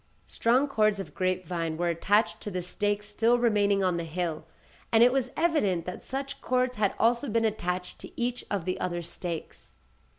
[0.25, 4.47] Strong cords of grape vine were attached to the stakes still remaining on the hill,
[4.91, 8.79] and it was evident that such cords had also been attached to each of the
[8.79, 9.75] other stakes.